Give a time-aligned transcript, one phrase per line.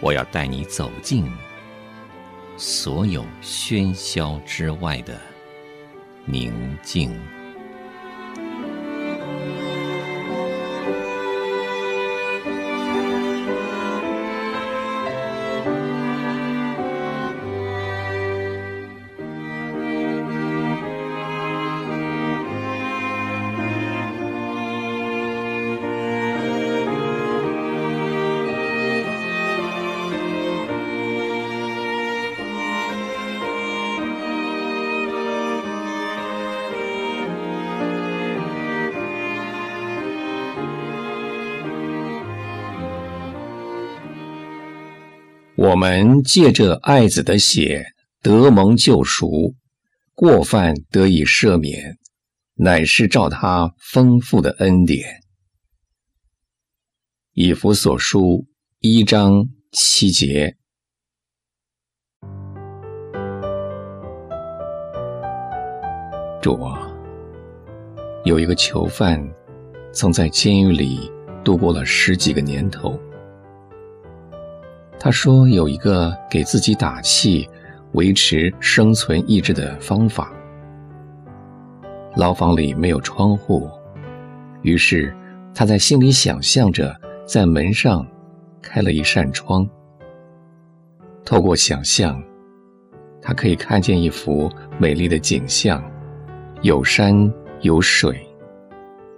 [0.00, 1.30] 我要带你走进
[2.56, 5.18] 所有喧嚣之外的
[6.24, 7.39] 宁静。
[45.60, 47.84] 我们借着爱子的血
[48.22, 49.54] 得蒙救赎，
[50.14, 51.98] 过犯得以赦免，
[52.54, 55.20] 乃是照他丰富的恩典。
[57.34, 58.46] 以弗所书
[58.78, 60.56] 一章七节。
[66.40, 66.90] 主啊，
[68.24, 69.22] 有一个囚犯，
[69.92, 71.12] 曾在监狱里
[71.44, 72.98] 度过了十几个年头。
[75.02, 77.48] 他说：“有一个给自己打气、
[77.92, 80.30] 维持生存意志的方法。
[82.16, 83.66] 牢房里没有窗户，
[84.60, 85.16] 于是
[85.54, 86.94] 他在心里想象着，
[87.24, 88.06] 在门上
[88.60, 89.66] 开了一扇窗。
[91.24, 92.22] 透过想象，
[93.22, 95.82] 他可以看见一幅美丽的景象：
[96.60, 97.32] 有山
[97.62, 98.20] 有水，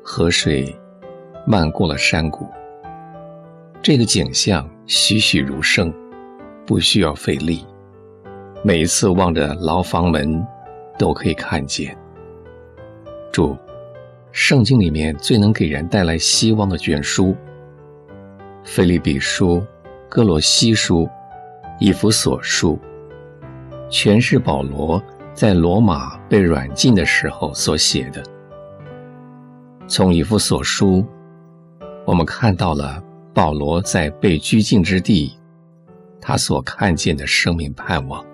[0.00, 0.72] 河水
[1.44, 2.46] 漫过了山谷。
[3.82, 4.64] 这个景象。”
[4.94, 5.90] 栩栩如生，
[6.66, 7.64] 不需要费力。
[8.62, 10.46] 每一次望着牢房门，
[10.98, 11.96] 都可以看见。
[13.32, 13.56] 注，
[14.32, 17.28] 圣经里面最能给人带来希望的卷书，
[18.64, 19.56] 《腓立比书》、
[20.10, 21.04] 《歌罗西书》、
[21.80, 22.78] 《以弗所书》，
[23.88, 28.22] 全是保罗在罗马被软禁的时候所写的。
[29.88, 31.02] 从以弗所书，
[32.04, 33.02] 我们看到了。
[33.34, 35.32] 保罗在被拘禁之地，
[36.20, 38.24] 他所看见的生命盼望，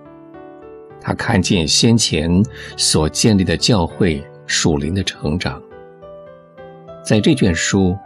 [1.00, 2.42] 他看见先前
[2.76, 5.62] 所建立的教会属灵的成长。
[7.04, 7.96] 在这卷书，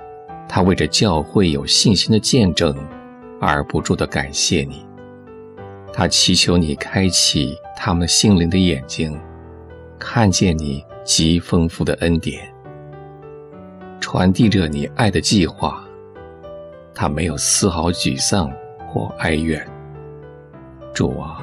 [0.48, 2.76] 他为着教会有信心的见证
[3.40, 4.84] 而不住地感谢你。
[5.94, 9.18] 他祈求你开启他们心灵的眼睛，
[9.98, 12.52] 看见你极丰富的恩典，
[13.98, 15.82] 传递着你爱的计划。
[16.94, 18.52] 他没有丝毫沮丧
[18.86, 19.66] 或哀怨。
[20.94, 21.42] 主啊，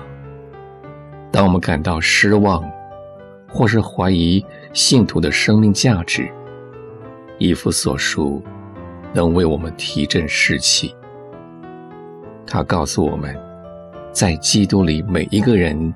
[1.31, 2.63] 当我们感到失望，
[3.47, 6.29] 或是怀疑信徒的生命价值，
[7.39, 8.43] 以弗所书
[9.13, 10.95] 能为我们提振士气。
[12.45, 13.35] 他告诉我们，
[14.11, 15.93] 在基督里，每一个人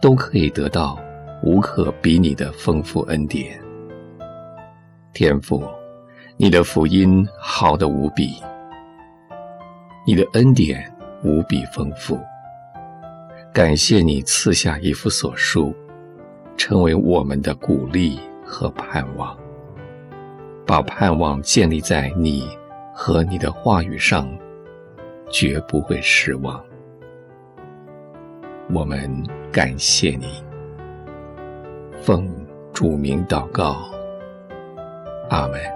[0.00, 0.98] 都可以得到
[1.42, 3.56] 无可比拟的丰富恩典。
[5.12, 5.64] 天父，
[6.36, 8.42] 你的福音好得无比。
[10.08, 10.88] 你的恩典
[11.24, 12.16] 无比丰富，
[13.52, 15.74] 感谢你赐下一幅所书，
[16.56, 19.36] 成为我们的鼓励和盼望，
[20.64, 22.48] 把盼望建立在你
[22.94, 24.28] 和你的话语上，
[25.28, 26.64] 绝不会失望。
[28.72, 29.10] 我们
[29.50, 30.40] 感谢你，
[32.00, 32.32] 奉
[32.72, 33.90] 主名祷告，
[35.30, 35.75] 阿门。